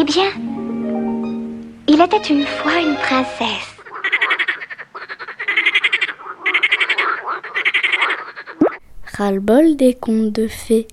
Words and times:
Eh 0.00 0.04
bien, 0.04 0.32
il 1.86 2.00
était 2.00 2.32
une 2.32 2.46
fois 2.46 2.80
une 2.80 2.94
princesse. 2.94 3.76
Ras-le-bol 9.12 9.76
des 9.76 9.92
contes 9.92 10.32
de 10.32 10.48
fées. 10.48 10.86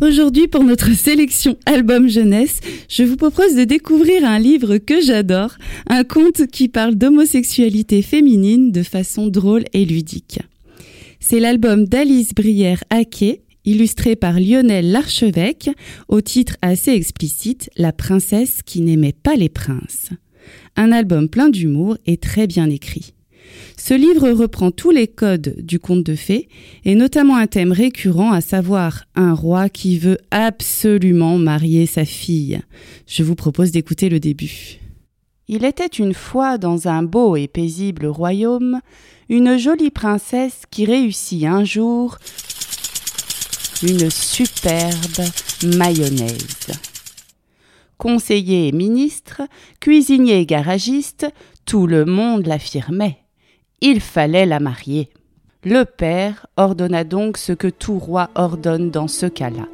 Aujourd'hui, 0.00 0.48
pour 0.48 0.64
notre 0.64 0.90
sélection 0.90 1.56
album 1.64 2.08
jeunesse, 2.08 2.58
je 2.88 3.04
vous 3.04 3.16
propose 3.16 3.54
de 3.54 3.62
découvrir 3.62 4.24
un 4.24 4.40
livre 4.40 4.78
que 4.78 5.00
j'adore, 5.00 5.52
un 5.88 6.02
conte 6.02 6.48
qui 6.48 6.68
parle 6.68 6.96
d'homosexualité 6.96 8.02
féminine 8.02 8.72
de 8.72 8.82
façon 8.82 9.28
drôle 9.28 9.62
et 9.72 9.84
ludique. 9.84 10.40
C'est 11.20 11.40
l'album 11.40 11.86
d'Alice 11.86 12.34
Brière-Haquet, 12.34 13.43
illustré 13.64 14.16
par 14.16 14.38
Lionel 14.38 14.90
Larchevêque, 14.90 15.70
au 16.08 16.20
titre 16.20 16.56
assez 16.62 16.92
explicite 16.92 17.70
La 17.76 17.92
princesse 17.92 18.62
qui 18.64 18.80
n'aimait 18.80 19.12
pas 19.12 19.36
les 19.36 19.48
princes. 19.48 20.10
Un 20.76 20.92
album 20.92 21.28
plein 21.28 21.48
d'humour 21.48 21.96
et 22.06 22.16
très 22.16 22.46
bien 22.46 22.68
écrit. 22.68 23.14
Ce 23.76 23.94
livre 23.94 24.30
reprend 24.30 24.70
tous 24.70 24.90
les 24.90 25.06
codes 25.06 25.56
du 25.58 25.78
conte 25.78 26.04
de 26.04 26.14
fées 26.14 26.48
et 26.84 26.94
notamment 26.94 27.36
un 27.36 27.46
thème 27.46 27.72
récurrent 27.72 28.32
à 28.32 28.40
savoir 28.40 29.04
un 29.14 29.34
roi 29.34 29.68
qui 29.68 29.98
veut 29.98 30.18
absolument 30.30 31.38
marier 31.38 31.86
sa 31.86 32.04
fille. 32.04 32.60
Je 33.06 33.22
vous 33.22 33.34
propose 33.34 33.70
d'écouter 33.70 34.08
le 34.08 34.20
début. 34.20 34.78
Il 35.46 35.64
était 35.64 35.86
une 35.86 36.14
fois 36.14 36.56
dans 36.56 36.88
un 36.88 37.02
beau 37.02 37.36
et 37.36 37.48
paisible 37.48 38.06
royaume 38.06 38.80
une 39.28 39.58
jolie 39.58 39.90
princesse 39.90 40.62
qui 40.70 40.84
réussit 40.84 41.44
un 41.44 41.64
jour 41.64 42.18
une 43.86 44.10
superbe 44.10 45.24
mayonnaise. 45.76 46.72
Conseiller 47.98 48.68
et 48.68 48.72
ministre, 48.72 49.42
cuisinier 49.80 50.40
et 50.40 50.46
garagiste, 50.46 51.26
tout 51.66 51.86
le 51.86 52.04
monde 52.04 52.46
l'affirmait. 52.46 53.18
Il 53.80 54.00
fallait 54.00 54.46
la 54.46 54.58
marier. 54.58 55.10
Le 55.64 55.84
père 55.84 56.46
ordonna 56.56 57.04
donc 57.04 57.36
ce 57.36 57.52
que 57.52 57.68
tout 57.68 57.98
roi 57.98 58.30
ordonne 58.34 58.90
dans 58.90 59.08
ce 59.08 59.26
cas-là. 59.26 59.66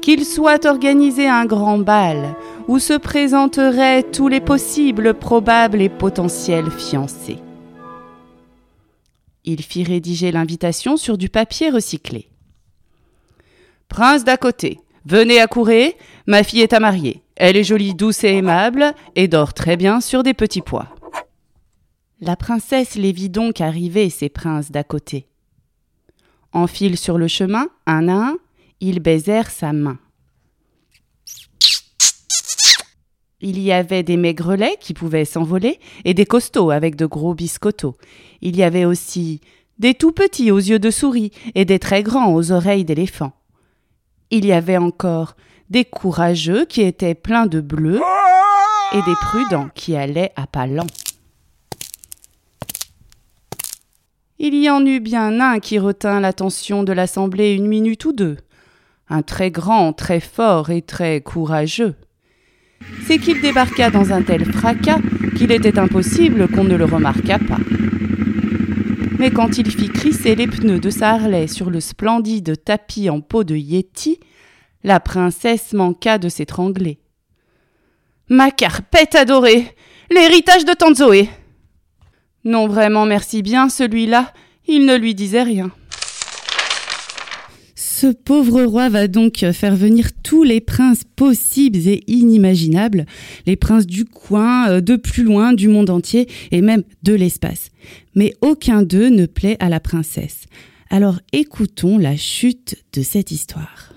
Qu'il 0.00 0.24
soit 0.24 0.64
organisé 0.64 1.28
un 1.28 1.44
grand 1.44 1.78
bal 1.78 2.34
où 2.66 2.78
se 2.78 2.94
présenteraient 2.94 4.04
tous 4.04 4.28
les 4.28 4.40
possibles, 4.40 5.14
probables 5.14 5.82
et 5.82 5.88
potentiels 5.88 6.70
fiancés. 6.70 7.38
Il 9.44 9.62
fit 9.62 9.84
rédiger 9.84 10.30
l'invitation 10.32 10.96
sur 10.96 11.18
du 11.18 11.28
papier 11.28 11.70
recyclé. 11.70 12.28
Prince 13.88 14.24
d'à 14.24 14.36
côté, 14.36 14.80
venez 15.06 15.40
accourir, 15.40 15.92
ma 16.26 16.42
fille 16.42 16.60
est 16.60 16.72
à 16.72 16.80
marier. 16.80 17.22
Elle 17.36 17.56
est 17.56 17.64
jolie, 17.64 17.94
douce 17.94 18.24
et 18.24 18.36
aimable, 18.36 18.94
et 19.14 19.28
dort 19.28 19.54
très 19.54 19.76
bien 19.76 20.00
sur 20.00 20.22
des 20.22 20.34
petits 20.34 20.60
pois. 20.60 20.88
La 22.20 22.36
princesse 22.36 22.96
les 22.96 23.12
vit 23.12 23.30
donc 23.30 23.60
arriver, 23.60 24.10
ces 24.10 24.28
princes 24.28 24.70
d'à 24.72 24.82
côté. 24.82 25.28
En 26.52 26.66
file 26.66 26.98
sur 26.98 27.16
le 27.16 27.28
chemin, 27.28 27.68
un 27.86 28.08
à 28.08 28.12
un, 28.12 28.36
ils 28.80 29.00
baisèrent 29.00 29.50
sa 29.50 29.72
main. 29.72 29.98
Il 33.40 33.60
y 33.60 33.70
avait 33.70 34.02
des 34.02 34.16
maigrelets 34.16 34.78
qui 34.80 34.94
pouvaient 34.94 35.24
s'envoler 35.24 35.78
et 36.04 36.12
des 36.12 36.26
costauds 36.26 36.70
avec 36.70 36.96
de 36.96 37.06
gros 37.06 37.34
biscottos. 37.34 37.96
Il 38.40 38.56
y 38.56 38.64
avait 38.64 38.84
aussi 38.84 39.40
des 39.78 39.94
tout 39.94 40.10
petits 40.10 40.50
aux 40.50 40.58
yeux 40.58 40.80
de 40.80 40.90
souris 40.90 41.30
et 41.54 41.64
des 41.64 41.78
très 41.78 42.02
grands 42.02 42.34
aux 42.34 42.50
oreilles 42.50 42.84
d'éléphant. 42.84 43.37
Il 44.30 44.44
y 44.44 44.52
avait 44.52 44.76
encore 44.76 45.36
des 45.70 45.84
courageux 45.84 46.66
qui 46.66 46.82
étaient 46.82 47.14
pleins 47.14 47.46
de 47.46 47.60
bleu 47.60 48.00
et 48.92 49.02
des 49.02 49.14
prudents 49.22 49.68
qui 49.74 49.96
allaient 49.96 50.32
à 50.36 50.46
pas 50.46 50.66
lents. 50.66 50.86
Il 54.38 54.54
y 54.54 54.70
en 54.70 54.84
eut 54.86 55.00
bien 55.00 55.40
un 55.40 55.58
qui 55.58 55.78
retint 55.78 56.20
l'attention 56.20 56.84
de 56.84 56.92
l'assemblée 56.92 57.54
une 57.54 57.66
minute 57.66 58.04
ou 58.04 58.12
deux, 58.12 58.36
un 59.08 59.22
très 59.22 59.50
grand, 59.50 59.92
très 59.92 60.20
fort 60.20 60.70
et 60.70 60.82
très 60.82 61.20
courageux. 61.20 61.96
C'est 63.06 63.18
qu'il 63.18 63.40
débarqua 63.40 63.90
dans 63.90 64.12
un 64.12 64.22
tel 64.22 64.44
fracas 64.44 65.00
qu'il 65.36 65.50
était 65.50 65.78
impossible 65.78 66.48
qu'on 66.48 66.64
ne 66.64 66.76
le 66.76 66.84
remarquât 66.84 67.40
pas. 67.40 67.58
Mais 69.18 69.32
quand 69.32 69.58
il 69.58 69.68
fit 69.68 69.88
crisser 69.88 70.36
les 70.36 70.46
pneus 70.46 70.78
de 70.78 70.90
sa 70.90 71.14
Harley 71.14 71.48
sur 71.48 71.70
le 71.70 71.80
splendide 71.80 72.62
tapis 72.64 73.10
en 73.10 73.20
peau 73.20 73.42
de 73.42 73.56
Yéti, 73.56 74.20
la 74.84 75.00
princesse 75.00 75.72
manqua 75.72 76.18
de 76.18 76.28
s'étrangler. 76.28 77.00
Ma 78.28 78.52
carpette 78.52 79.16
adorée 79.16 79.74
L'héritage 80.10 80.64
de 80.64 80.72
Tante 80.72 80.96
Zoé 80.98 81.28
Non, 82.44 82.68
vraiment, 82.68 83.06
merci 83.06 83.42
bien, 83.42 83.68
celui-là, 83.68 84.32
il 84.68 84.86
ne 84.86 84.94
lui 84.96 85.16
disait 85.16 85.42
rien. 85.42 85.72
Ce 88.00 88.06
pauvre 88.06 88.62
roi 88.62 88.88
va 88.88 89.08
donc 89.08 89.44
faire 89.52 89.74
venir 89.74 90.10
tous 90.22 90.44
les 90.44 90.60
princes 90.60 91.02
possibles 91.16 91.78
et 91.78 92.04
inimaginables, 92.06 93.06
les 93.44 93.56
princes 93.56 93.88
du 93.88 94.04
coin, 94.04 94.68
euh, 94.68 94.80
de 94.80 94.94
plus 94.94 95.24
loin, 95.24 95.52
du 95.52 95.66
monde 95.66 95.90
entier 95.90 96.28
et 96.52 96.62
même 96.62 96.84
de 97.02 97.12
l'espace. 97.12 97.72
Mais 98.14 98.34
aucun 98.40 98.84
d'eux 98.84 99.08
ne 99.08 99.26
plaît 99.26 99.56
à 99.58 99.68
la 99.68 99.80
princesse. 99.80 100.44
Alors 100.90 101.18
écoutons 101.32 101.98
la 101.98 102.16
chute 102.16 102.76
de 102.92 103.02
cette 103.02 103.32
histoire. 103.32 103.92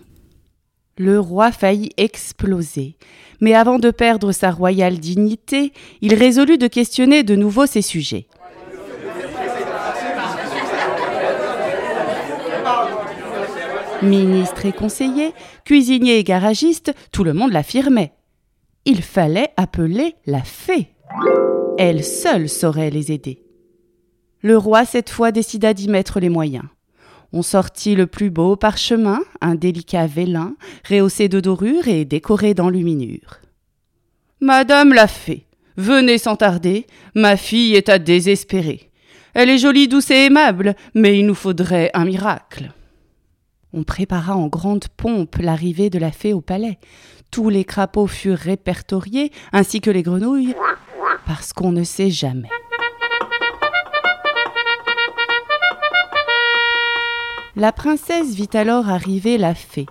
Le 0.98 1.20
roi 1.20 1.52
faillit 1.52 1.92
exploser, 1.98 2.96
mais 3.40 3.54
avant 3.54 3.78
de 3.78 3.92
perdre 3.92 4.32
sa 4.32 4.50
royale 4.50 4.98
dignité, 4.98 5.74
il 6.02 6.16
résolut 6.16 6.58
de 6.58 6.66
questionner 6.66 7.22
de 7.22 7.36
nouveau 7.36 7.68
ses 7.68 7.84
sujets. 7.84 8.26
Ministre 14.04 14.66
et 14.66 14.72
conseiller, 14.72 15.34
cuisinier 15.64 16.18
et 16.18 16.24
garagiste, 16.24 16.94
tout 17.12 17.24
le 17.24 17.34
monde 17.34 17.52
l'affirmait. 17.52 18.14
Il 18.86 19.04
fallait 19.04 19.54
appeler 19.58 20.16
la 20.26 20.42
fée. 20.42 20.88
Elle 21.78 22.04
seule 22.04 22.50
saurait 22.50 22.90
les 22.90 23.12
aider. 23.12 23.44
Le 24.42 24.58
roi 24.58 24.86
cette 24.86 25.12
fois 25.12 25.32
décida 25.32 25.76
d'y 25.76 25.88
mettre 25.88 26.20
les 26.20 26.30
moyens. 26.30 26.66
On 27.32 27.44
sortit 27.44 27.96
le 27.96 28.08
plus 28.08 28.32
beau 28.32 28.56
parchemin, 28.56 29.20
un 29.40 29.54
délicat 29.54 30.08
vélin, 30.08 30.56
rehaussé 30.90 31.30
de 31.30 31.40
dorure 31.40 31.88
et 31.88 32.04
décoré 32.04 32.56
d'enluminure. 32.56 33.40
Madame 34.42 34.94
la 34.94 35.08
fée, 35.08 35.46
venez 35.78 36.18
sans 36.18 36.36
tarder, 36.36 36.88
ma 37.14 37.38
fille 37.38 37.76
est 37.76 37.88
à 37.88 38.00
désespérer. 38.00 38.90
Elle 39.36 39.52
est 39.52 39.60
jolie, 39.60 39.88
douce 39.88 40.10
et 40.10 40.26
aimable, 40.26 40.76
mais 40.96 41.20
il 41.20 41.26
nous 41.28 41.36
faudrait 41.36 41.92
un 41.94 42.06
miracle. 42.06 42.72
On 43.74 43.84
prépara 43.84 44.36
en 44.36 44.48
grande 44.48 44.88
pompe 44.98 45.38
l'arrivée 45.38 45.90
de 45.90 45.98
la 45.98 46.12
fée 46.12 46.34
au 46.34 46.42
palais. 46.42 46.78
Tous 47.32 47.50
les 47.50 47.64
crapauds 47.64 48.08
furent 48.08 48.38
répertoriés, 48.38 49.32
ainsi 49.54 49.80
que 49.80 49.90
les 49.90 50.04
grenouilles, 50.04 50.56
parce 51.26 51.54
qu'on 51.54 51.72
ne 51.72 51.84
sait 51.84 52.10
jamais. 52.10 52.50
La 57.56 57.72
princesse 57.72 58.34
vit 58.34 58.50
alors 58.54 58.90
arriver 58.90 59.38
la 59.38 59.54
fée, 59.54 59.86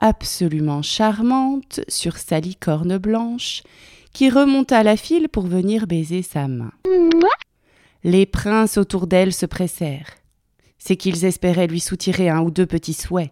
absolument 0.00 0.82
charmante, 0.82 1.80
sur 1.86 2.16
sa 2.16 2.40
licorne 2.40 2.98
blanche, 2.98 3.62
qui 4.12 4.30
remonta 4.30 4.82
la 4.82 4.96
file 4.96 5.28
pour 5.28 5.46
venir 5.46 5.86
baiser 5.86 6.22
sa 6.22 6.48
main. 6.48 6.72
Les 8.02 8.26
princes 8.26 8.78
autour 8.78 9.06
d'elle 9.06 9.32
se 9.32 9.46
pressèrent 9.46 10.21
c'est 10.84 10.96
qu'ils 10.96 11.24
espéraient 11.24 11.68
lui 11.68 11.78
soutirer 11.78 12.28
un 12.28 12.40
ou 12.40 12.50
deux 12.50 12.66
petits 12.66 12.94
souhaits. 12.94 13.30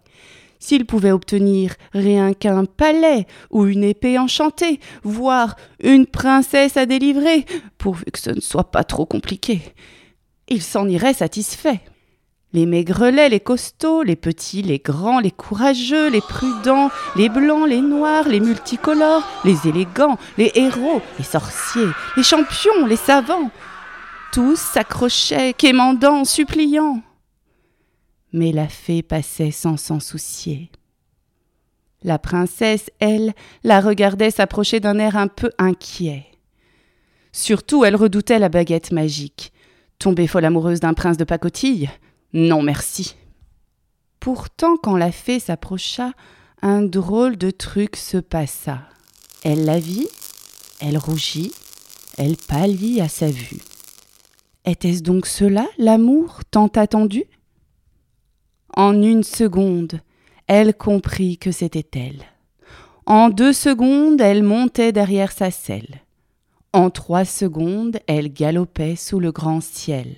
S'ils 0.61 0.85
pouvaient 0.85 1.11
obtenir 1.11 1.75
rien 1.93 2.33
qu'un 2.33 2.65
palais 2.65 3.27
ou 3.51 3.67
une 3.67 3.83
épée 3.83 4.19
enchantée, 4.19 4.79
voire 5.03 5.57
une 5.83 6.07
princesse 6.07 6.77
à 6.77 6.87
délivrer, 6.87 7.47
pourvu 7.77 8.05
que 8.05 8.21
ce 8.21 8.31
ne 8.31 8.41
soit 8.41 8.71
pas 8.71 8.85
trop 8.85 9.05
compliqué, 9.05 9.63
ils 10.49 10.63
s'en 10.63 10.87
iraient 10.87 11.15
satisfaits. 11.15 11.81
Les 12.53 12.67
maigrelets, 12.67 13.29
les 13.29 13.41
costauds, 13.41 14.03
les 14.03 14.17
petits, 14.17 14.63
les 14.63 14.79
grands, 14.79 15.19
les 15.19 15.31
courageux, 15.31 16.09
les 16.09 16.21
prudents, 16.21 16.91
les 17.17 17.29
blancs, 17.29 17.69
les 17.69 17.81
noirs, 17.81 18.29
les 18.29 18.41
multicolores, 18.41 19.27
les 19.45 19.67
élégants, 19.67 20.19
les 20.39 20.53
héros, 20.55 21.01
les 21.19 21.25
sorciers, 21.25 21.91
les 22.17 22.23
champions, 22.23 22.87
les 22.87 22.97
savants, 22.97 23.51
tous 24.33 24.59
s'accrochaient, 24.59 25.55
quémandant, 25.55 26.25
suppliant 26.25 27.03
mais 28.33 28.53
la 28.53 28.69
fée 28.69 29.03
passait 29.03 29.51
sans 29.51 29.77
s'en 29.77 30.01
soucier. 30.01 30.71
La 32.03 32.19
princesse, 32.19 32.91
elle, 32.99 33.35
la 33.63 33.81
regardait 33.81 34.31
s'approcher 34.31 34.81
d'un 34.81 34.99
air 34.99 35.17
un 35.17 35.29
peu 35.29 35.51
inquiet. 35.59 36.27
Surtout, 37.33 37.85
elle 37.85 37.97
redoutait 37.97 38.39
la 38.39 38.49
baguette 38.49 38.91
magique. 38.91 39.53
Tomber 39.99 40.27
folle 40.27 40.47
amoureuse 40.47 40.81
d'un 40.81 40.95
prince 40.95 41.19
de 41.19 41.25
pacotille? 41.25 41.91
Non, 42.33 42.63
merci. 42.63 43.17
Pourtant, 44.19 44.77
quand 44.77 44.97
la 44.97 45.13
fée 45.13 45.41
s'approcha, 45.41 46.13
un 46.63 46.83
drôle 46.83 47.37
de 47.37 47.51
truc 47.51 47.97
se 47.97 48.17
passa. 48.17 48.81
Elle 49.43 49.65
la 49.65 49.79
vit, 49.79 50.09
elle 50.81 50.99
rougit, 50.99 51.53
elle 52.19 52.37
pâlit 52.37 53.01
à 53.01 53.09
sa 53.09 53.31
vue. 53.31 53.61
Était-ce 54.65 55.03
donc 55.03 55.27
cela, 55.27 55.67
l'amour 55.79 56.41
tant 56.51 56.69
attendu? 56.69 57.25
En 58.75 59.03
une 59.03 59.25
seconde, 59.25 60.01
elle 60.47 60.75
comprit 60.75 61.39
que 61.39 61.53
c'était 61.53 61.99
elle. 61.99 62.25
En 63.07 63.29
deux 63.29 63.53
secondes, 63.53 64.21
elle 64.21 64.43
montait 64.43 64.93
derrière 64.93 65.33
sa 65.33 65.51
selle. 65.51 66.03
En 66.73 66.91
trois 66.91 67.25
secondes, 67.25 67.99
elle 68.07 68.33
galopait 68.33 68.97
sous 68.97 69.19
le 69.19 69.33
grand 69.33 69.61
ciel. 69.61 70.17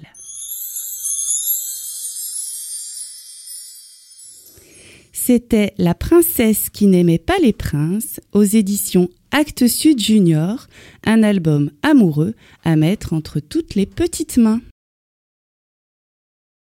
C'était 5.13 5.73
La 5.79 5.95
princesse 5.95 6.69
qui 6.69 6.87
n'aimait 6.87 7.19
pas 7.19 7.39
les 7.41 7.53
princes 7.53 8.21
aux 8.33 8.43
éditions 8.43 9.09
Actes 9.31 9.69
Sud 9.69 10.01
Junior, 10.01 10.67
un 11.05 11.23
album 11.23 11.71
amoureux 11.83 12.35
à 12.65 12.75
mettre 12.77 13.13
entre 13.13 13.39
toutes 13.39 13.77
les 13.77 13.87
petites 13.87 14.37
mains. 14.37 14.61